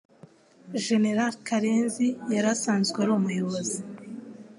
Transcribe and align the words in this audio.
General 0.85 1.33
Karenzi 1.47 2.07
yari 2.33 2.47
asanzwe 2.55 2.97
ari 3.03 3.11
umuyobozi 3.19 3.79